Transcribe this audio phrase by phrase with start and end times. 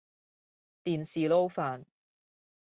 [0.83, 1.85] 電視撈飯